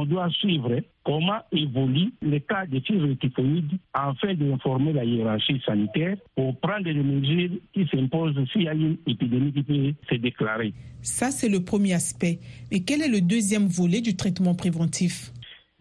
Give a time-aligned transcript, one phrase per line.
[0.00, 6.16] On doit suivre comment évolue le cas de fièvre typhoïde afin d'informer la hiérarchie sanitaire
[6.34, 10.72] pour prendre les mesures qui s'imposent s'il y a une épidémie qui peut se déclarer.
[11.02, 12.38] Ça, c'est le premier aspect.
[12.72, 15.32] Mais quel est le deuxième volet du traitement préventif?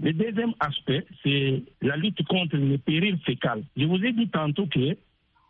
[0.03, 3.63] Le deuxième aspect, c'est la lutte contre le péril fécal.
[3.77, 4.97] Je vous ai dit tantôt que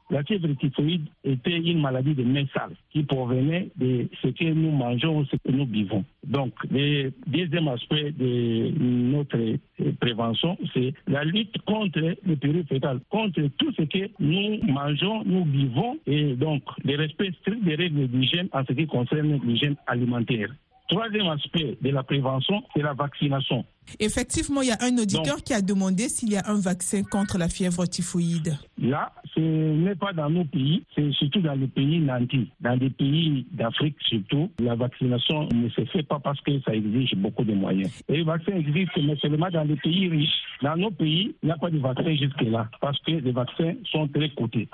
[0.09, 4.71] la fièvre typhoïde était une maladie de main sale qui provenait de ce que nous
[4.71, 6.03] mangeons, ce que nous vivons.
[6.25, 9.37] Donc, le deuxième aspect de notre
[9.99, 15.45] prévention, c'est la lutte contre le péril fécal, contre tout ce que nous mangeons, nous
[15.45, 20.49] vivons, et donc le respect strict des règles d'hygiène en ce qui concerne l'hygiène alimentaire.
[20.89, 23.63] Troisième aspect de la prévention, c'est la vaccination.
[23.99, 27.37] Effectivement, il y a un auditeur qui a demandé s'il y a un vaccin contre
[27.37, 28.57] la fièvre typhoïde.
[28.79, 32.49] Là, ce n'est pas dans nos pays, c'est surtout dans les pays nantis.
[32.59, 37.15] Dans des pays d'Afrique surtout, la vaccination ne se fait pas parce que ça exige
[37.15, 37.91] beaucoup de moyens.
[38.07, 40.41] Et le vaccin existe, mais seulement dans les pays riches.
[40.63, 44.07] Dans nos pays, il n'y a pas de vaccin jusque-là parce que les vaccins sont
[44.07, 44.67] très coûteux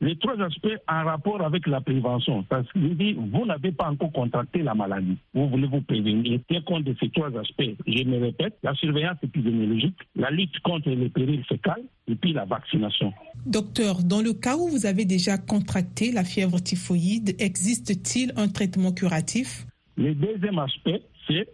[0.00, 2.44] les trois aspects en rapport avec la prévention.
[2.44, 5.16] Parce qu'il dit, vous n'avez pas encore contracté la maladie.
[5.34, 6.40] Vous voulez vous prévenir.
[6.48, 7.74] Tiens compte de ces trois aspects.
[7.86, 12.44] Je me répète, la surveillance épidémiologique, la lutte contre les périls fécales et puis la
[12.44, 13.12] vaccination.
[13.46, 18.92] Docteur, dans le cas où vous avez déjà contracté la fièvre typhoïde, existe-t-il un traitement
[18.92, 19.66] curatif?
[19.96, 21.48] Le deuxième aspect, c'est.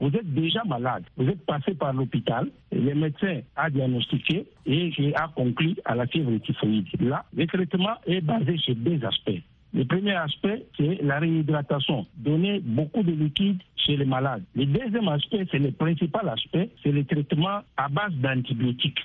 [0.00, 5.28] Vous êtes déjà malade, vous êtes passé par l'hôpital, le médecin a diagnostiqué et a
[5.34, 6.86] conclu à la fièvre typhoïde.
[7.00, 9.42] Là, le traitement est basé sur deux aspects.
[9.72, 12.06] Le premier aspect, c'est la réhydratation.
[12.16, 14.42] Donner beaucoup de liquide chez les malades.
[14.54, 18.98] Le deuxième aspect, c'est le principal aspect, c'est le traitement à base d'antibiotiques.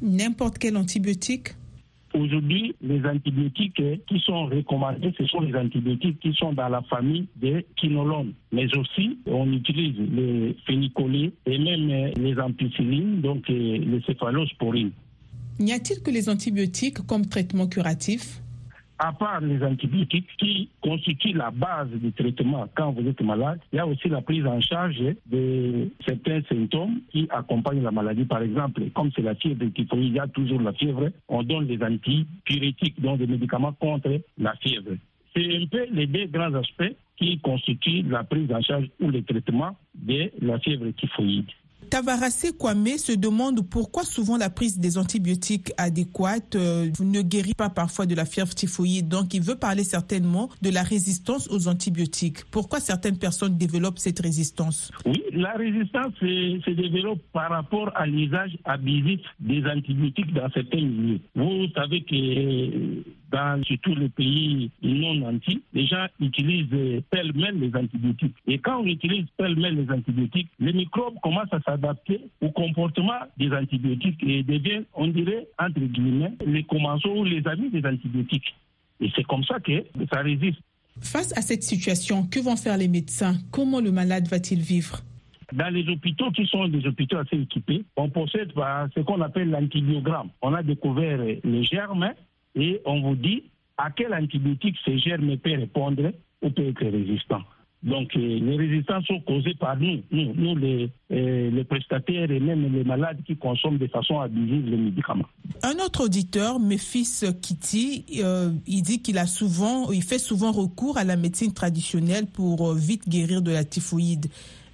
[0.00, 1.50] N'importe quel antibiotique
[2.14, 7.26] Aujourd'hui, les antibiotiques qui sont recommandés, ce sont les antibiotiques qui sont dans la famille
[7.36, 8.34] des quinolones.
[8.52, 14.90] Mais aussi, on utilise les phénicolés et même les ampicillines, donc les céphalosporines.
[15.58, 18.41] N'y a-t-il que les antibiotiques comme traitement curatif?
[19.04, 23.76] À part les antibiotiques qui constituent la base du traitement quand vous êtes malade, il
[23.76, 28.24] y a aussi la prise en charge de certains symptômes qui accompagnent la maladie.
[28.24, 31.66] Par exemple, comme c'est la fièvre typhoïde, il y a toujours la fièvre, on donne
[31.66, 34.92] des antipyrétiques, donc des médicaments contre la fièvre.
[35.34, 39.24] C'est un peu les deux grands aspects qui constituent la prise en charge ou le
[39.24, 41.50] traitement de la fièvre typhoïde.
[41.92, 47.68] Tavaracé Kwame se demande pourquoi souvent la prise des antibiotiques adéquates euh, ne guérit pas
[47.68, 49.08] parfois de la fièvre typhoïde.
[49.08, 52.46] Donc, il veut parler certainement de la résistance aux antibiotiques.
[52.50, 54.90] Pourquoi certaines personnes développent cette résistance?
[55.04, 61.20] Oui, la résistance se, développe par rapport à l'usage abusif des antibiotiques dans certains milieux.
[61.36, 63.02] Vous savez que
[63.32, 68.36] dans surtout les pays non nantis, les gens utilisent pêle-mêle les antibiotiques.
[68.46, 73.50] Et quand on utilise pêle-mêle les antibiotiques, les microbes commencent à s'adapter au comportement des
[73.50, 78.54] antibiotiques et deviennent, on dirait, entre guillemets, les commensaux ou les amis des antibiotiques.
[79.00, 79.82] Et c'est comme ça que
[80.12, 80.60] ça résiste.
[81.00, 83.34] Face à cette situation, que vont faire les médecins?
[83.50, 84.98] Comment le malade va-t-il vivre?
[85.52, 88.52] Dans les hôpitaux qui sont des hôpitaux assez équipés, on possède
[88.94, 90.28] ce qu'on appelle l'antibiogramme.
[90.42, 92.12] On a découvert les germes
[92.54, 93.44] et on vous dit
[93.78, 97.42] à quel antibiotique ces germes peuvent répondre ou peut être résistant.
[97.82, 102.84] Donc, euh, les résistances sont causées par nous, nous, euh, les, prestataires et même les
[102.84, 105.26] malades qui consomment de façon abusive les médicaments.
[105.64, 110.96] Un autre auditeur, Méphis Kitty, euh, il dit qu'il a souvent, il fait souvent recours
[110.96, 114.26] à la médecine traditionnelle pour vite guérir de la typhoïde.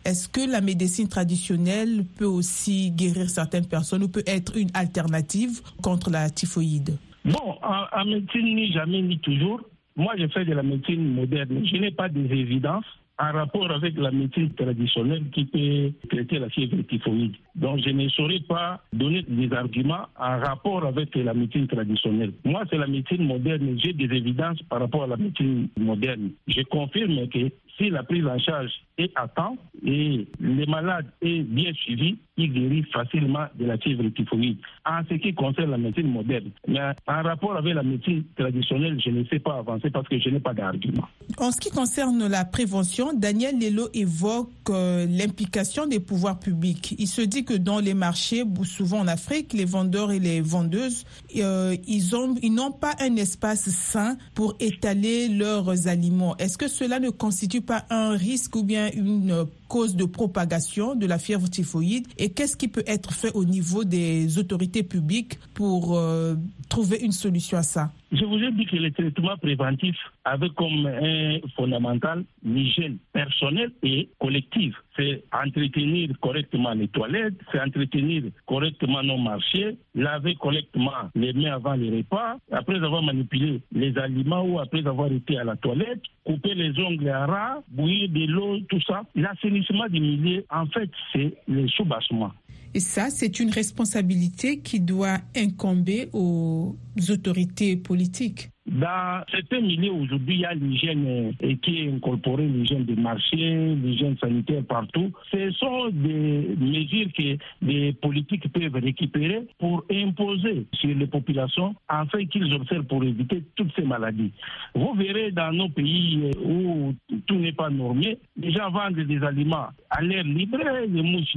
[0.05, 5.63] Est-ce que la médecine traditionnelle peut aussi guérir certaines personnes ou peut être une alternative
[5.83, 6.99] contre la typhoïde?
[7.29, 9.61] Bon, en, médecine, ni jamais, ni toujours.
[9.97, 11.63] Moi, je fais de la médecine moderne.
[11.65, 12.87] Je n'ai pas des évidences
[13.19, 17.35] en rapport avec la médecine traditionnelle qui peut traiter la fièvre typhoïde.
[17.55, 22.33] Donc, je ne saurais pas donner des arguments en rapport avec la médecine traditionnelle.
[22.45, 23.77] Moi, c'est la médecine moderne.
[23.83, 26.31] J'ai des évidences par rapport à la médecine moderne.
[26.47, 31.41] Je confirme que si la prise en charge est à temps et les malades est
[31.43, 34.59] bien suivi, il guérit facilement de la fièvre typhoïde.
[34.85, 39.11] En ce qui concerne la médecine moderne, mais en rapport avec la médecine traditionnelle, je
[39.11, 41.07] ne sais pas avancer parce que je n'ai pas d'argument.
[41.39, 46.95] En ce qui concerne la prévention, Daniel Lelo évoque euh, l'implication des pouvoirs publics.
[46.99, 51.05] Il se dit que dans les marchés, souvent en Afrique, les vendeurs et les vendeuses,
[51.37, 56.37] euh, ils ont, ils n'ont pas un espace sain pour étaler leurs aliments.
[56.39, 61.07] Est-ce que cela ne constitue pas un risque ou bien une cause de propagation de
[61.07, 65.97] la fièvre typhoïde et qu'est-ce qui peut être fait au niveau des autorités publiques pour
[65.97, 66.35] euh,
[66.69, 67.93] trouver une solution à ça?
[68.11, 74.09] Je vous ai dit que le traitement préventif avait comme un fondamental l'hygiène personnelle et
[74.19, 74.75] collective.
[74.99, 81.75] C'est entretenir correctement les toilettes, c'est entretenir correctement nos marchés, laver correctement les mains avant
[81.75, 86.55] les repas, après avoir manipulé les aliments ou après avoir été à la toilette, couper
[86.55, 89.03] les ongles à ras, bouillir de l'eau, tout ça.
[89.15, 92.33] L'assainissement des milieux, en fait, c'est le soubassement.
[92.75, 96.77] Et ça, c'est une responsabilité qui doit incomber aux
[97.09, 98.51] autorités politiques.
[98.69, 103.75] Dans certains milieux aujourd'hui, il y a l'hygiène euh, qui est incorporée, l'hygiène des marchés,
[103.75, 105.11] l'hygiène sanitaire partout.
[105.31, 112.27] Ce sont des mesures que les politiques peuvent récupérer pour imposer sur les populations afin
[112.27, 114.33] qu'ils observent pour éviter toutes ces maladies.
[114.75, 116.95] Vous verrez dans nos pays euh, où
[117.27, 121.35] tout n'est pas normé, les gens vendent des aliments à l'air libre, les mouches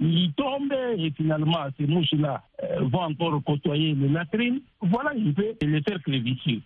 [0.00, 4.60] y tombent et finalement ces mouches-là euh, vont encore côtoyer les latrines.
[4.82, 6.60] Voilà un peu les cercles vicieux.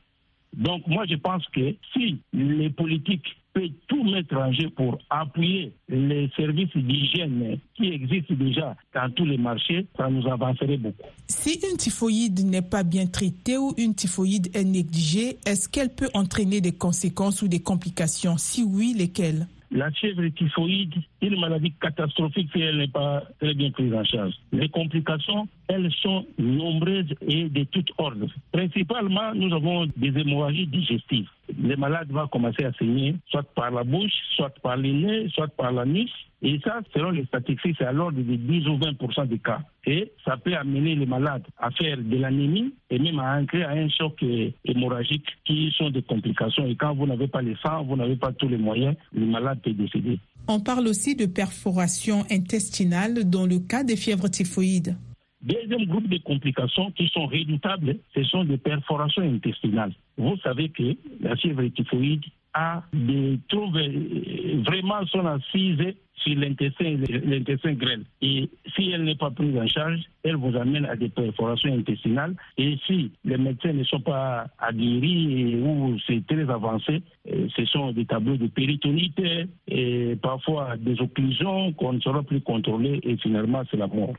[0.56, 5.72] Donc moi je pense que si les politiques peuvent tout mettre en jeu pour appuyer
[5.88, 11.08] les services d'hygiène qui existent déjà dans tous les marchés, ça nous avancerait beaucoup.
[11.28, 16.08] Si une typhoïde n'est pas bien traitée ou une typhoïde est négligée, est-ce qu'elle peut
[16.14, 18.36] entraîner des conséquences ou des complications?
[18.36, 19.46] Si oui, lesquelles?
[19.70, 24.35] La fièvre typhoïde, une maladie catastrophique si elle n'est pas très bien prise en charge.
[24.53, 28.29] Les complications, elles sont nombreuses et de toutes ordres.
[28.53, 31.29] Principalement, nous avons des hémorragies digestives.
[31.61, 35.49] Les malades vont commencer à saigner, soit par la bouche, soit par les nez, soit
[35.49, 36.11] par la nuque.
[36.41, 39.61] Et ça, selon les statistiques, c'est à l'ordre de 10 ou 20 des cas.
[39.87, 43.70] Et ça peut amener les malades à faire de l'anémie et même à entrer à
[43.70, 44.23] un choc
[44.65, 46.65] hémorragique qui sont des complications.
[46.67, 49.59] Et quand vous n'avez pas le sang, vous n'avez pas tous les moyens, le malade
[49.65, 50.20] peut décéder.
[50.50, 54.96] On parle aussi de perforation intestinale dans le cas des fièvres typhoïdes.
[55.40, 59.93] Deuxième groupe de complications qui sont redoutables, ce sont des perforations intestinales.
[60.17, 62.25] Vous savez que la fièvre typhoïde
[62.55, 68.02] a des euh, vraiment son assise sur l'intestin, l'intestin grêle.
[68.20, 72.34] Et si elle n'est pas prise en charge, elle vous amène à des perforations intestinales.
[72.56, 77.00] Et si les médecins ne sont pas aguerris ou c'est très avancé,
[77.31, 79.20] euh, ce sont des tableaux de péritonite
[79.69, 84.14] et parfois des occlusions qu'on ne saura plus contrôler et finalement c'est la mort.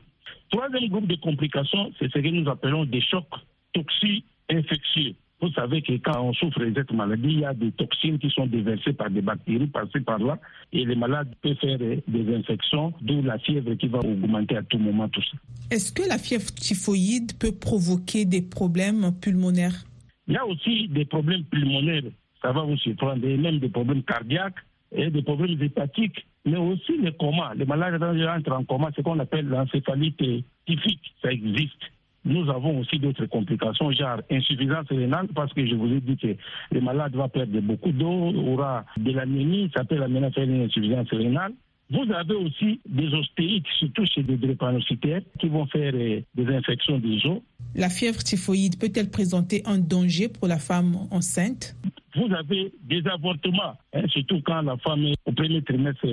[0.50, 3.24] Troisième groupe de complications, c'est ce que nous appelons des chocs
[3.72, 5.14] toxiques infectieux.
[5.40, 8.28] Vous savez que quand on souffre de cette maladie, il y a des toxines qui
[8.30, 10.38] sont déversées par des bactéries par-ci par-là
[10.72, 14.78] et les malades peuvent faire des infections, d'où la fièvre qui va augmenter à tout
[14.78, 15.38] moment tout ça.
[15.70, 19.84] Est-ce que la fièvre typhoïde peut provoquer des problèmes pulmonaires?
[20.28, 22.10] Il y a aussi des problèmes pulmonaires,
[22.42, 24.58] ça va vous surprendre, et même des problèmes cardiaques
[24.92, 27.54] et des problèmes hépatiques mais aussi les comas.
[27.54, 30.22] Les malades entrent en coma, ce qu'on appelle l'encéphalite
[30.66, 31.82] typique, ça existe.
[32.24, 36.36] Nous avons aussi d'autres complications, genre insuffisance rénale, parce que je vous ai dit que
[36.70, 40.62] le malade va perdre beaucoup d'eau, aura de l'anémie, ça peut amener à faire une
[40.62, 41.52] insuffisance rénale.
[41.90, 46.98] Vous avez aussi des ostéites, surtout chez des drépanocytaires, qui vont faire euh, des infections
[46.98, 47.40] des os.
[47.74, 51.74] La fièvre typhoïde peut-elle présenter un danger pour la femme enceinte?
[52.14, 56.06] Vous avez des avortements, hein, surtout quand la femme est premier trimestre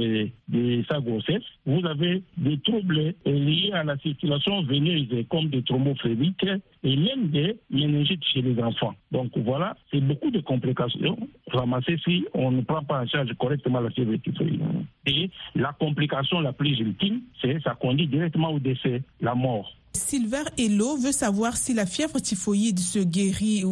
[0.48, 1.44] de sa grossesse.
[1.66, 6.46] Vous avez des troubles liés à la circulation veineuse, comme des thrombophlébite
[6.84, 8.96] et même des méningites chez les enfants.
[9.12, 11.18] Donc voilà, c'est beaucoup de complications
[11.52, 14.62] ramassées si on ne prend pas en charge correctement la typhoïde.
[15.06, 19.74] Et la complication la plus ultime, c'est ça conduit directement au décès, la mort.
[19.92, 23.64] Sylvain Hello veut savoir si la fièvre typhoïde se guérit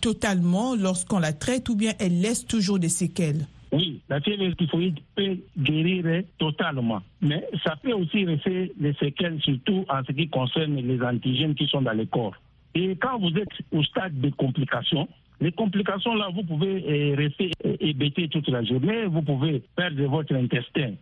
[0.00, 3.46] totalement lorsqu'on la traite ou bien elle laisse toujours des séquelles.
[3.72, 9.86] Oui, la fièvre typhoïde peut guérir totalement, mais ça peut aussi rester des séquelles, surtout
[9.88, 12.34] en ce qui concerne les antigènes qui sont dans le corps.
[12.74, 15.08] Et quand vous êtes au stade de complications,
[15.40, 20.04] les complications là, vous pouvez euh, rester euh, hébété toute la journée, vous pouvez perdre
[20.04, 20.92] votre intestin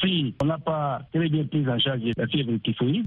[0.00, 3.06] si on n'a pas très bien pris en charge la fièvre typhoïde.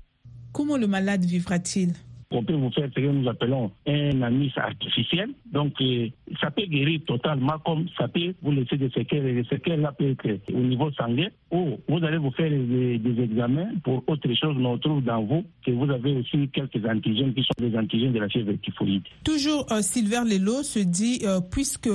[0.52, 1.94] Comment le malade vivra-t-il?
[2.34, 5.30] On peut vous faire ce que nous appelons un anis artificiel.
[5.52, 6.08] Donc, euh,
[6.42, 9.26] ça peut guérir totalement comme ça peut vous laisser des séquelles.
[9.28, 13.00] Et les séquelles là peuvent être au niveau sanguin ou vous allez vous faire des,
[13.24, 17.42] examens pour autre chose, on trouve dans vous que vous avez aussi quelques antigènes qui
[17.44, 19.04] sont des antigènes de la fièvre typhoïde.
[19.24, 21.90] Toujours, euh, Sylvain Lelo se dit, euh, puisque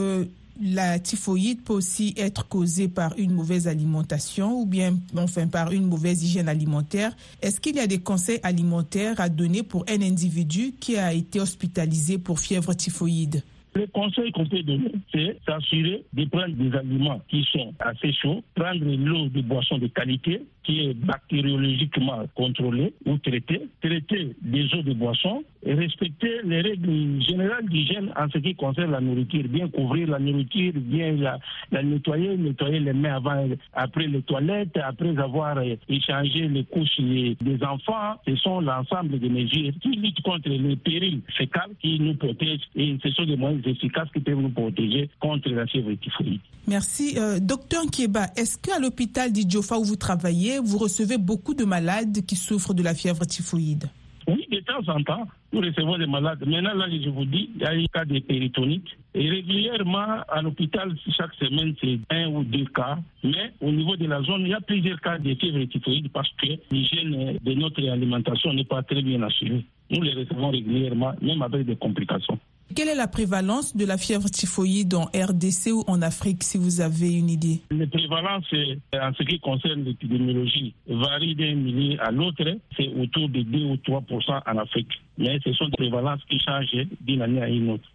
[0.61, 5.85] la typhoïde peut aussi être causée par une mauvaise alimentation ou bien enfin par une
[5.87, 7.13] mauvaise hygiène alimentaire.
[7.43, 11.41] Est-ce qu'il y a des conseils alimentaires à donner pour un individu qui a été
[11.41, 13.43] hospitalisé pour fièvre typhoïde?
[13.75, 18.43] Le conseil qu'on peut donner, c'est s'assurer de prendre des aliments qui sont assez chauds,
[18.57, 24.83] prendre l'eau de boisson de qualité qui est bactériologiquement contrôlée ou traitée, traiter des eaux
[24.83, 29.45] de boisson respecter les règles générales d'hygiène en ce qui concerne la nourriture.
[29.49, 35.17] Bien couvrir la nourriture, bien la, nettoyer, nettoyer les mains avant, après les toilettes, après
[35.19, 35.59] avoir
[35.89, 38.15] échangé les couches des enfants.
[38.27, 42.97] Ce sont l'ensemble des mesures qui luttent contre les périls fécales, qui nous protègent et
[43.03, 46.41] ce sont des moyens efficaces qui peuvent nous protéger contre la fièvre typhoïde.
[46.69, 47.17] Merci.
[47.17, 52.25] Euh, docteur Kieba, est-ce qu'à l'hôpital d'Idjofa où vous travaillez, vous recevez beaucoup de malades
[52.27, 53.85] qui souffrent de la fièvre typhoïde
[54.27, 56.41] Oui, de temps en temps, nous recevons des malades.
[56.47, 58.87] Maintenant, là, je vous dis, il y a un cas de péritonite.
[59.15, 62.99] Et régulièrement, à l'hôpital, chaque semaine, c'est un ou deux cas.
[63.25, 66.31] Mais au niveau de la zone, il y a plusieurs cas de fièvre typhoïde parce
[66.41, 69.65] que l'hygiène de notre alimentation n'est pas très bien assurée.
[69.91, 72.39] Nous les recevons régulièrement, même avec des complications.
[72.75, 76.81] Quelle est la prévalence de la fièvre typhoïde en RDC ou en Afrique, si vous
[76.81, 77.63] avez une idée?
[77.71, 78.45] La prévalence,
[78.93, 82.45] en ce qui concerne l'épidémiologie, varie d'un millier à l'autre.
[82.77, 84.05] C'est autour de 2 ou 3
[84.47, 84.93] en Afrique.
[85.17, 87.89] Mais ce sont des prévalences qui changent d'une année à une autre.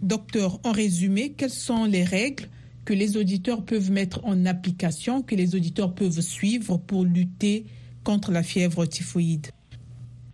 [0.00, 2.44] Docteur, en résumé, quelles sont les règles
[2.84, 7.66] que les auditeurs peuvent mettre en application, que les auditeurs peuvent suivre pour lutter
[8.04, 9.48] contre la fièvre typhoïde?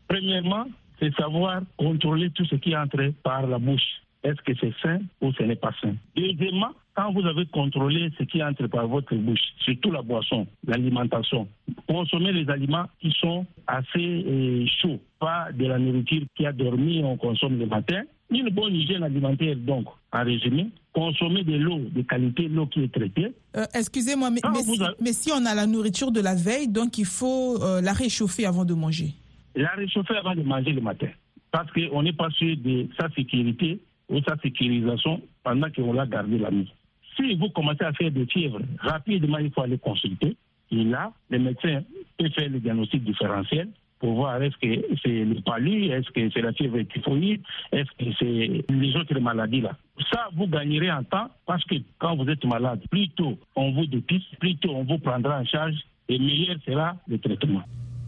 [0.07, 0.67] Premièrement,
[1.01, 4.03] c'est savoir contrôler tout ce qui entre par la bouche.
[4.23, 5.95] Est-ce que c'est sain ou ce n'est pas sain?
[6.17, 11.47] Deuxièmement, quand vous avez contrôlé ce qui entre par votre bouche, surtout la boisson, l'alimentation,
[11.89, 17.03] consommez les aliments qui sont assez euh, chauds, pas de la nourriture qui a dormi,
[17.05, 18.03] on consomme le matin.
[18.31, 22.93] Une bonne hygiène alimentaire, donc, en résumé, consommer de l'eau de qualité, l'eau qui est
[22.93, 23.33] traitée.
[23.57, 27.83] Euh, excusez-moi, mais, si, on a la nourriture de la veille, donc il faut euh,
[27.83, 29.15] la réchauffer avant de manger
[29.55, 31.09] la réchauffer avant de manger le matin.
[31.51, 36.39] Parce qu'on n'est pas sûr de sa sécurité ou sa sécurisation pendant qu'on l'a gardé
[36.39, 36.73] la nuit.
[37.17, 40.37] Si vous commencez à faire des fièvres, rapidement, il faut aller consulter.
[40.71, 41.83] Et là, le médecin
[42.19, 43.69] peut faire le diagnostic différentiel
[44.01, 47.41] pour voir est-ce que c'est le palu, est-ce que c'est la fièvre typhoïde,
[47.73, 49.77] est-ce que c'est les autres maladies là.
[50.13, 53.87] Ça, vous gagnerez en temps parce que quand vous êtes malade, plus tôt on vous
[53.87, 55.77] dépiste, plus tôt on vous prendra en charge
[56.09, 57.63] et meilleur sera le traitement.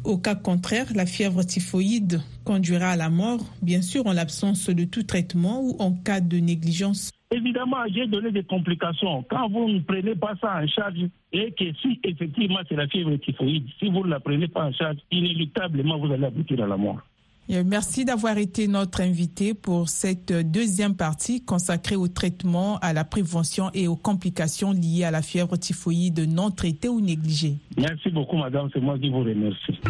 [0.06, 4.84] Au cas contraire, la fièvre typhoïde conduira à la mort, bien sûr en l'absence de
[4.84, 7.10] tout traitement ou en cas de négligence.
[7.32, 9.24] Évidemment, j'ai donné des complications.
[9.28, 13.16] Quand vous ne prenez pas ça en charge, et que si effectivement c'est la fièvre
[13.16, 16.76] typhoïde, si vous ne la prenez pas en charge, inéluctablement vous allez aboutir à la
[16.76, 17.00] mort.
[17.50, 23.04] Euh, merci d'avoir été notre invité pour cette deuxième partie consacrée au traitement, à la
[23.04, 27.56] prévention et aux complications liées à la fièvre typhoïde non traitée ou négligée.
[27.76, 28.68] Merci beaucoup, madame.
[28.72, 29.80] C'est moi qui vous remercie.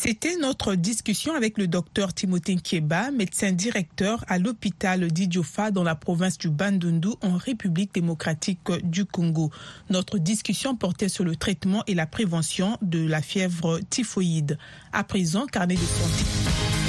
[0.00, 5.96] C'était notre discussion avec le docteur Timothée Kieba, médecin directeur à l'hôpital d'Idjofa dans la
[5.96, 9.50] province du Bandundu en République démocratique du Congo.
[9.90, 14.56] Notre discussion portait sur le traitement et la prévention de la fièvre typhoïde.
[14.92, 16.87] À présent, carnet de santé.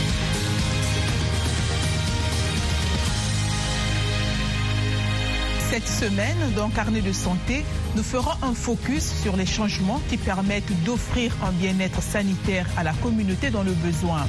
[5.79, 7.63] Cette semaine, dans Carnet de santé,
[7.95, 12.91] nous ferons un focus sur les changements qui permettent d'offrir un bien-être sanitaire à la
[12.91, 14.27] communauté dans le besoin.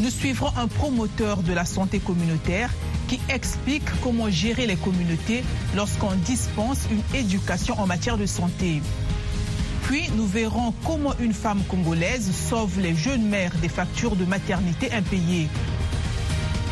[0.00, 2.70] Nous suivrons un promoteur de la santé communautaire
[3.08, 5.44] qui explique comment gérer les communautés
[5.76, 8.80] lorsqu'on dispense une éducation en matière de santé.
[9.82, 14.90] Puis nous verrons comment une femme congolaise sauve les jeunes mères des factures de maternité
[14.94, 15.48] impayées.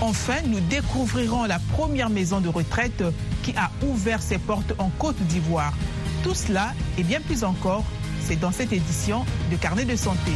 [0.02, 3.04] Enfin, nous découvrirons la première maison de retraite
[3.42, 5.74] qui a ouvert ses portes en Côte d'Ivoire.
[6.22, 7.84] Tout cela et bien plus encore,
[8.22, 10.32] c'est dans cette édition de Carnet de santé.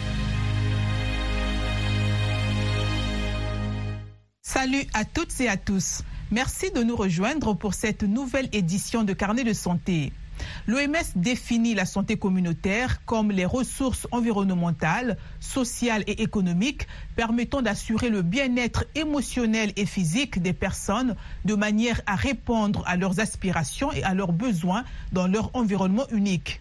[4.42, 6.02] Salut à toutes et à tous.
[6.30, 10.12] Merci de nous rejoindre pour cette nouvelle édition de Carnet de santé.
[10.66, 16.86] L'OMS définit la santé communautaire comme les ressources environnementales, sociales et économiques
[17.16, 23.20] permettant d'assurer le bien-être émotionnel et physique des personnes de manière à répondre à leurs
[23.20, 26.60] aspirations et à leurs besoins dans leur environnement unique.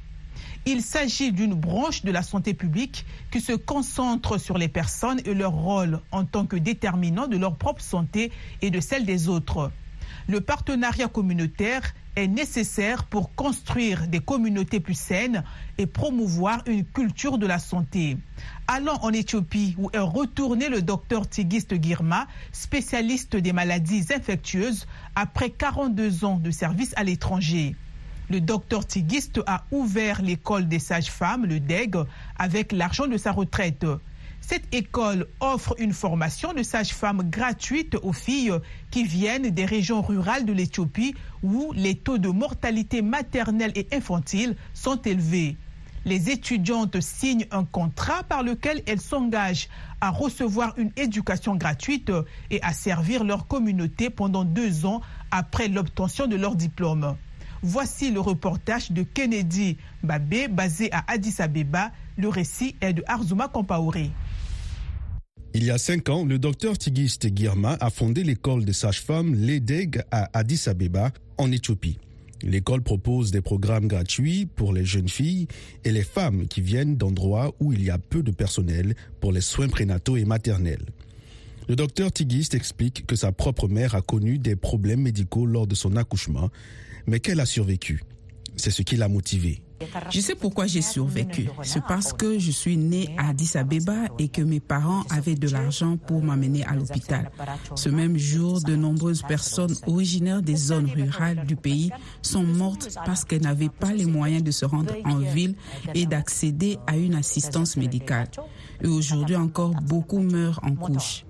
[0.65, 5.33] Il s'agit d'une branche de la santé publique qui se concentre sur les personnes et
[5.33, 9.71] leur rôle en tant que déterminant de leur propre santé et de celle des autres.
[10.29, 15.43] Le partenariat communautaire est nécessaire pour construire des communautés plus saines
[15.77, 18.17] et promouvoir une culture de la santé.
[18.67, 25.49] Allons en Éthiopie où est retourné le docteur Tigiste Girma, spécialiste des maladies infectieuses, après
[25.49, 27.75] 42 ans de service à l'étranger.
[28.29, 31.97] Le docteur Tigiste a ouvert l'école des sages-femmes, le DEG,
[32.39, 33.85] avec l'argent de sa retraite.
[34.45, 38.51] Cette école offre une formation de sage-femme gratuite aux filles
[38.91, 44.57] qui viennent des régions rurales de l'Éthiopie où les taux de mortalité maternelle et infantile
[44.73, 45.55] sont élevés.
[46.03, 49.69] Les étudiantes signent un contrat par lequel elles s'engagent
[50.01, 52.11] à recevoir une éducation gratuite
[52.51, 54.99] et à servir leur communauté pendant deux ans
[55.31, 57.15] après l'obtention de leur diplôme.
[57.61, 61.91] Voici le reportage de Kennedy Babé basé à Addis Abeba.
[62.17, 64.11] Le récit est de Arzuma Kompaoré.
[65.55, 70.01] Il y a cinq ans, le docteur Tigiste Girma a fondé l'école des sages-femmes LEDEG
[70.09, 71.99] à Addis Abeba, en Éthiopie.
[72.41, 75.47] L'école propose des programmes gratuits pour les jeunes filles
[75.83, 79.41] et les femmes qui viennent d'endroits où il y a peu de personnel pour les
[79.41, 80.85] soins prénataux et maternels.
[81.69, 85.75] Le docteur Tigiste explique que sa propre mère a connu des problèmes médicaux lors de
[85.75, 86.49] son accouchement,
[87.05, 88.01] mais qu'elle a survécu.
[88.55, 89.61] C'est ce qui l'a motivé.
[90.09, 91.49] Je sais pourquoi j'ai survécu.
[91.63, 95.47] C'est parce que je suis née à Addis Abeba et que mes parents avaient de
[95.47, 97.31] l'argent pour m'amener à l'hôpital.
[97.75, 103.25] Ce même jour, de nombreuses personnes originaires des zones rurales du pays sont mortes parce
[103.25, 105.55] qu'elles n'avaient pas les moyens de se rendre en ville
[105.93, 108.27] et d'accéder à une assistance médicale.
[108.83, 111.25] Et aujourd'hui encore, beaucoup meurent en couche.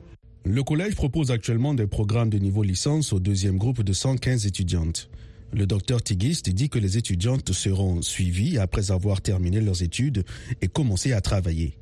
[0.46, 5.10] Le collège propose actuellement des programmes de niveau licence au deuxième groupe de 115 étudiantes.
[5.54, 10.26] Le docteur Tigist dit que les étudiantes seront suivies après avoir terminé leurs études
[10.62, 11.78] et commencé à travailler.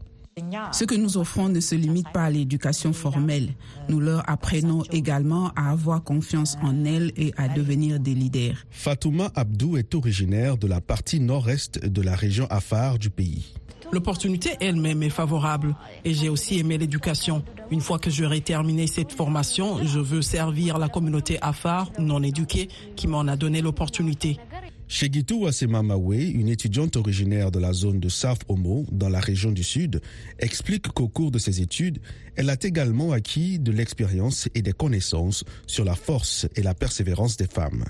[0.71, 3.49] Ce que nous offrons ne se limite pas à l'éducation formelle.
[3.89, 8.65] Nous leur apprenons également à avoir confiance en elles et à devenir des leaders.
[8.69, 13.53] Fatouma Abdou est originaire de la partie nord-est de la région Afar du pays.
[13.91, 17.43] L'opportunité elle-même est favorable et j'ai aussi aimé l'éducation.
[17.71, 22.69] Une fois que j'aurai terminé cette formation, je veux servir la communauté Afar non éduquée
[22.95, 24.37] qui m'en a donné l'opportunité.
[24.87, 29.63] Shegitu Asemamawe, une étudiante originaire de la zone de South Omo, dans la région du
[29.63, 30.01] Sud,
[30.37, 31.99] explique qu'au cours de ses études,
[32.35, 37.37] elle a également acquis de l'expérience et des connaissances sur la force et la persévérance
[37.37, 37.85] des femmes.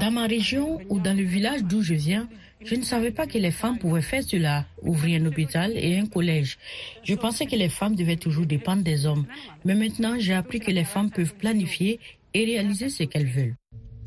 [0.00, 2.28] Dans ma région ou dans le village d'où je viens,
[2.64, 6.06] je ne savais pas que les femmes pouvaient faire cela, ouvrir un hôpital et un
[6.06, 6.58] collège.
[7.02, 9.26] Je pensais que les femmes devaient toujours dépendre des hommes.
[9.64, 12.00] Mais maintenant, j'ai appris que les femmes peuvent planifier
[12.34, 13.56] et réaliser ce qu'elles veulent.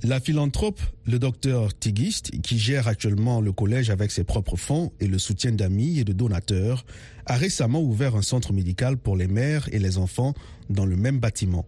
[0.03, 5.07] La philanthrope, le docteur Tigist, qui gère actuellement le collège avec ses propres fonds et
[5.07, 6.85] le soutien d'amis et de donateurs,
[7.25, 10.33] a récemment ouvert un centre médical pour les mères et les enfants
[10.69, 11.65] dans le même bâtiment.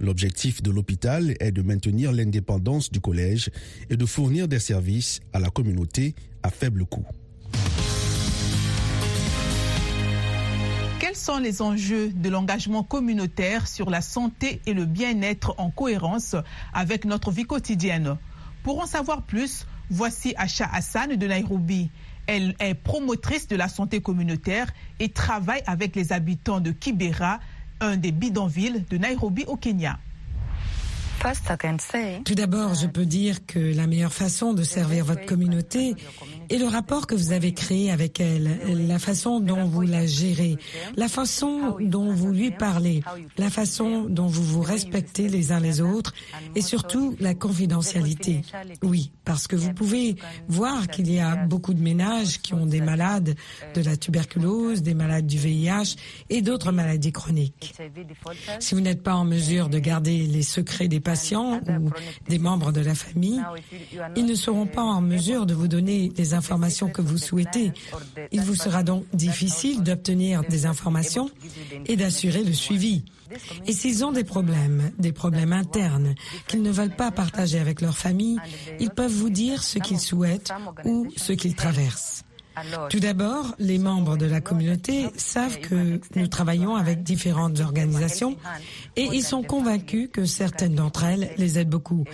[0.00, 3.50] L'objectif de l'hôpital est de maintenir l'indépendance du collège
[3.90, 7.04] et de fournir des services à la communauté à faible coût.
[11.00, 16.36] Quels sont les enjeux de l'engagement communautaire sur la santé et le bien-être en cohérence
[16.72, 18.16] avec notre vie quotidienne?
[18.62, 21.90] Pour en savoir plus, voici Asha Hassan de Nairobi.
[22.26, 27.40] Elle est promotrice de la santé communautaire et travaille avec les habitants de Kibera,
[27.80, 29.98] un des bidonvilles de Nairobi au Kenya.
[32.24, 35.94] Tout d'abord, je peux dire que la meilleure façon de servir votre communauté
[36.48, 40.56] est le rapport que vous avez créé avec elle, la façon dont vous la gérez,
[40.96, 43.02] la façon dont vous lui parlez,
[43.36, 46.14] la façon dont vous vous respectez les uns les autres
[46.54, 48.42] et surtout la confidentialité.
[48.82, 50.16] Oui, parce que vous pouvez
[50.48, 53.34] voir qu'il y a beaucoup de ménages qui ont des malades
[53.74, 55.96] de la tuberculose, des malades du VIH
[56.30, 57.74] et d'autres maladies chroniques.
[58.60, 61.90] Si vous n'êtes pas en mesure de garder les secrets des patients ou
[62.28, 63.42] des membres de la famille,
[64.16, 67.72] ils ne seront pas en mesure de vous donner les informations que vous souhaitez.
[68.30, 71.30] Il vous sera donc difficile d'obtenir des informations
[71.86, 73.04] et d'assurer le suivi.
[73.66, 76.14] Et s'ils ont des problèmes, des problèmes internes,
[76.46, 78.38] qu'ils ne veulent pas partager avec leur famille,
[78.78, 80.52] ils peuvent vous dire ce qu'ils souhaitent
[80.84, 82.24] ou ce qu'ils traversent.
[82.90, 88.36] Tout d'abord, les membres de la communauté savent que nous travaillons avec différentes organisations
[88.96, 92.04] et ils sont convaincus que certaines d'entre elles les aident beaucoup.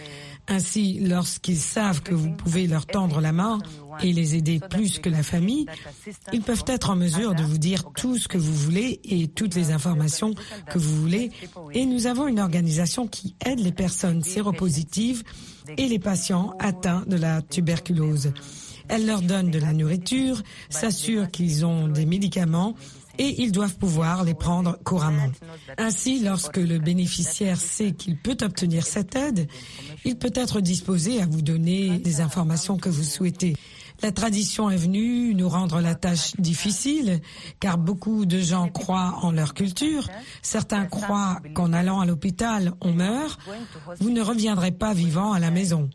[0.46, 3.60] Ainsi, lorsqu'ils savent que vous pouvez leur tendre la main
[4.02, 5.64] et les aider plus que la famille,
[6.32, 9.54] ils peuvent être en mesure de vous dire tout ce que vous voulez et toutes
[9.54, 10.34] les informations
[10.70, 11.30] que vous voulez.
[11.72, 15.22] Et nous avons une organisation qui aide les personnes séropositives
[15.78, 18.32] et les patients atteints de la tuberculose.
[18.88, 22.74] Elle leur donne de la nourriture, s'assure qu'ils ont des médicaments
[23.18, 25.30] et ils doivent pouvoir les prendre couramment.
[25.78, 29.48] Ainsi, lorsque le bénéficiaire sait qu'il peut obtenir cette aide,
[30.04, 33.54] il peut être disposé à vous donner des informations que vous souhaitez.
[34.02, 37.20] La tradition est venue nous rendre la tâche difficile,
[37.60, 40.08] car beaucoup de gens croient en leur culture.
[40.42, 43.38] Certains croient qu'en allant à l'hôpital, on meurt.
[44.00, 45.88] Vous ne reviendrez pas vivant à la maison.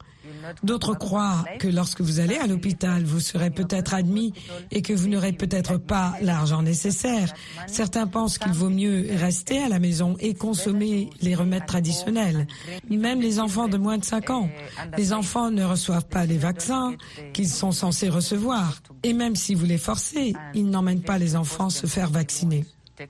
[0.64, 4.34] D'autres croient que lorsque vous allez à l'hôpital, vous serez peut-être admis
[4.72, 7.34] et que vous n'aurez peut-être pas l'argent nécessaire.
[7.68, 12.48] Certains pensent qu'il vaut mieux rester à la maison et consommer les remèdes traditionnels.
[12.90, 14.50] Même les enfants de moins de 5 ans.
[14.98, 16.94] Les enfants ne reçoivent pas les vaccins
[17.34, 18.82] qu'ils sont censés recevoir.
[19.04, 22.66] Et même si vous les forcez, ils n'emmènent pas les enfants se faire vacciner.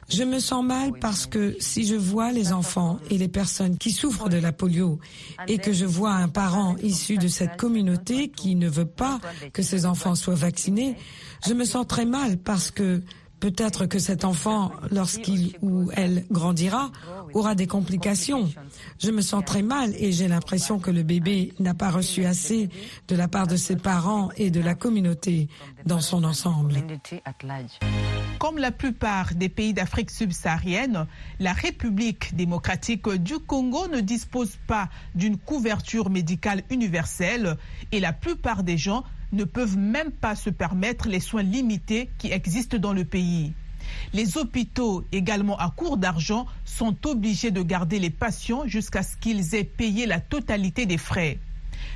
[0.10, 3.92] Je me sens mal parce que si je vois les enfants et les personnes qui
[3.92, 5.00] souffrent de la polio
[5.48, 9.20] et que je vois un parent issu de cette communauté qui ne veut pas
[9.54, 10.96] que ses enfants soient vaccinés,
[11.46, 13.02] je me sens très mal parce que
[13.40, 16.92] Peut-être que cet enfant, lorsqu'il ou elle grandira,
[17.34, 18.50] aura des complications.
[19.00, 22.70] Je me sens très mal et j'ai l'impression que le bébé n'a pas reçu assez
[23.08, 25.48] de la part de ses parents et de la communauté
[25.86, 26.84] dans son ensemble.
[28.40, 31.08] Comme la plupart des pays d'Afrique subsaharienne,
[31.40, 37.58] la République démocratique du Congo ne dispose pas d'une couverture médicale universelle
[37.92, 42.32] et la plupart des gens ne peuvent même pas se permettre les soins limités qui
[42.32, 43.52] existent dans le pays.
[44.14, 49.54] Les hôpitaux, également à court d'argent, sont obligés de garder les patients jusqu'à ce qu'ils
[49.54, 51.40] aient payé la totalité des frais.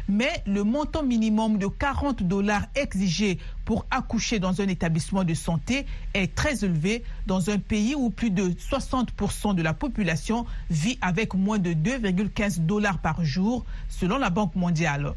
[0.07, 5.85] Mais le montant minimum de 40 dollars exigé pour accoucher dans un établissement de santé
[6.13, 11.33] est très élevé dans un pays où plus de 60% de la population vit avec
[11.33, 15.13] moins de 2,15 dollars par jour, selon la Banque mondiale.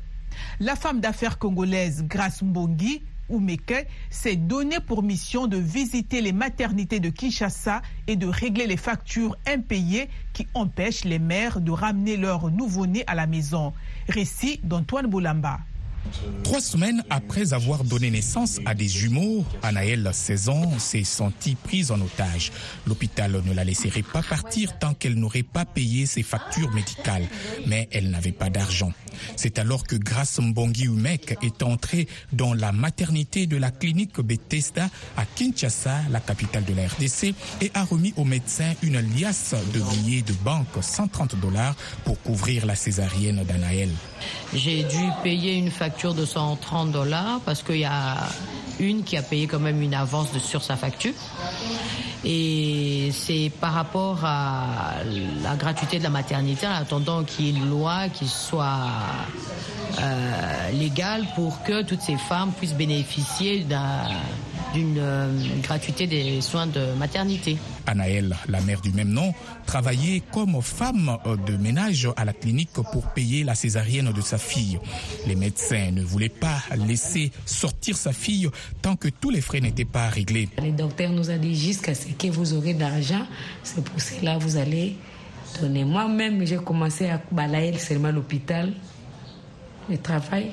[0.60, 7.00] La femme d'affaires congolaise Grace Mbongi Oumeke s'est donnée pour mission de visiter les maternités
[7.00, 12.50] de Kinshasa et de régler les factures impayées qui empêchent les mères de ramener leurs
[12.50, 13.72] nouveau-nés à la maison.
[14.08, 15.60] Récit d'Antoine Boulamba.
[16.44, 21.90] Trois semaines après avoir donné naissance à des jumeaux, Anaël, 16 ans, s'est sentie prise
[21.90, 22.52] en otage.
[22.86, 27.26] L'hôpital ne la laisserait pas partir tant qu'elle n'aurait pas payé ses factures médicales.
[27.66, 28.92] Mais elle n'avait pas d'argent.
[29.34, 34.88] C'est alors que Grace Mbongi Umek est entrée dans la maternité de la clinique Bethesda
[35.16, 39.80] à Kinshasa, la capitale de la RDC, et a remis au médecin une liasse de
[39.80, 43.90] billets de banque 130 dollars pour couvrir la césarienne d'Anaël.
[44.54, 48.16] J'ai dû payer une facture de 130 dollars parce qu'il y a
[48.78, 51.14] une qui a payé quand même une avance sur sa facture.
[52.24, 54.96] Et c'est par rapport à
[55.42, 58.90] la gratuité de la maternité en attendant qu'il y ait une loi qui soit
[60.00, 63.66] euh, légale pour que toutes ces femmes puissent bénéficier
[64.76, 65.28] d'une euh,
[65.62, 67.56] gratuité des soins de maternité.
[67.86, 69.32] Anaël, la mère du même nom,
[69.64, 74.78] travaillait comme femme de ménage à la clinique pour payer la césarienne de sa fille.
[75.26, 78.48] Les médecins ne voulaient pas laisser sortir sa fille
[78.82, 80.48] tant que tous les frais n'étaient pas réglés.
[80.62, 83.26] Le docteur nous a dit jusqu'à ce que vous aurez d'argent,
[83.62, 84.96] c'est pour cela que vous allez
[85.60, 85.84] donner.
[85.84, 88.72] Moi-même, j'ai commencé à balayer seulement l'hôpital,
[89.88, 90.50] le travail.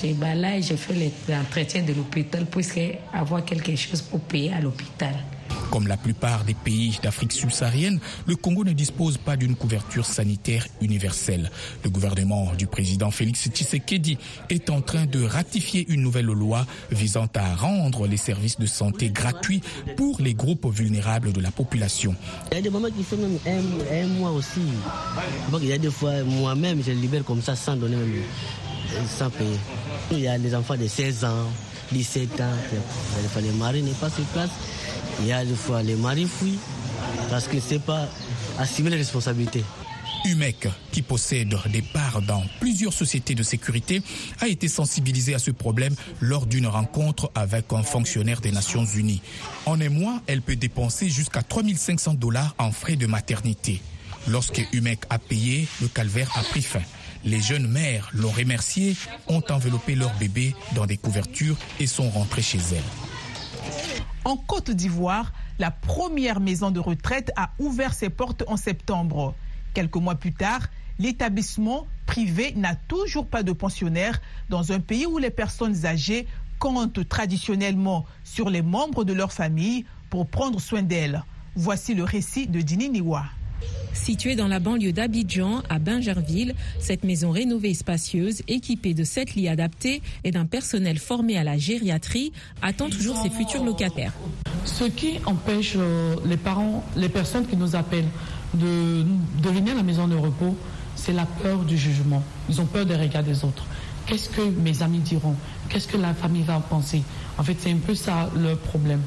[0.00, 2.62] J'ai balayé, j'ai fait l'entretien de l'hôpital pour
[3.12, 5.14] avoir quelque chose pour payer à l'hôpital.
[5.70, 10.66] Comme la plupart des pays d'Afrique subsaharienne, le Congo ne dispose pas d'une couverture sanitaire
[10.80, 11.50] universelle.
[11.82, 14.18] Le gouvernement du président Félix Tshisekedi
[14.50, 19.10] est en train de ratifier une nouvelle loi visant à rendre les services de santé
[19.10, 19.62] gratuits
[19.96, 22.14] pour les groupes vulnérables de la population.
[22.52, 24.60] Il y a des moments qui font même un, mois aussi.
[25.60, 28.12] Il y a des fois, moi-même, je libère comme ça sans donner même,
[30.10, 31.50] Il y a des enfants de 16 ans,
[31.92, 32.44] 17 ans,
[33.40, 34.50] les maris n'est pas sur place.
[35.20, 36.58] Il y a des fois les maris fuient
[37.30, 38.08] parce que c'est pas
[38.58, 39.64] assumer les responsabilités.
[40.24, 44.02] UMEC, qui possède des parts dans plusieurs sociétés de sécurité,
[44.40, 49.20] a été sensibilisée à ce problème lors d'une rencontre avec un fonctionnaire des Nations Unies.
[49.66, 53.82] En un mois, elle peut dépenser jusqu'à 3500 dollars en frais de maternité.
[54.26, 56.80] Lorsque UMEC a payé, le calvaire a pris fin.
[57.24, 58.96] Les jeunes mères l'ont remercié,
[59.28, 62.82] ont enveloppé leur bébé dans des couvertures et sont rentrées chez elles.
[64.24, 69.34] En Côte d'Ivoire, la première maison de retraite a ouvert ses portes en septembre.
[69.72, 75.18] Quelques mois plus tard, l'établissement privé n'a toujours pas de pensionnaires dans un pays où
[75.18, 76.26] les personnes âgées
[76.58, 81.24] comptent traditionnellement sur les membres de leur famille pour prendre soin d'elles.
[81.56, 83.24] Voici le récit de Dini Niwa.
[83.94, 89.34] Située dans la banlieue d'Abidjan, à Bingerville, cette maison rénovée et spacieuse, équipée de sept
[89.34, 94.12] lits adaptés et d'un personnel formé à la gériatrie, attend toujours ses futurs locataires.
[94.64, 98.08] Ce qui empêche euh, les parents, les personnes qui nous appellent
[98.54, 99.04] de,
[99.42, 100.56] de venir à la maison de repos,
[100.96, 102.22] c'est la peur du jugement.
[102.48, 103.64] Ils ont peur des regards des autres.
[104.06, 105.34] Qu'est-ce que mes amis diront?
[105.68, 107.02] Qu'est-ce que la famille va penser?
[107.38, 109.00] En fait, c'est un peu ça le problème.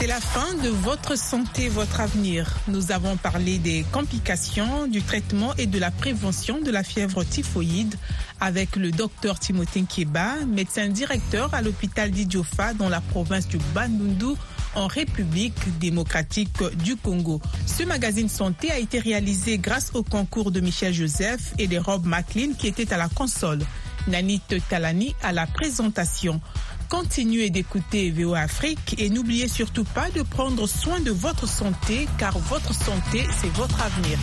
[0.00, 2.56] C'est la fin de votre santé, votre avenir.
[2.68, 7.94] Nous avons parlé des complications, du traitement et de la prévention de la fièvre typhoïde
[8.40, 14.38] avec le docteur Timothée Kieba, médecin directeur à l'hôpital d'Idjofa dans la province du Bandundu
[14.74, 17.42] en République démocratique du Congo.
[17.66, 22.06] Ce magazine santé a été réalisé grâce au concours de Michel Joseph et de Rob
[22.06, 23.58] McLean qui étaient à la console.
[24.08, 26.40] Nanit Talani à la présentation.
[26.90, 32.36] Continuez d'écouter VO Afrique et n'oubliez surtout pas de prendre soin de votre santé car
[32.36, 34.18] votre santé, c'est votre avenir.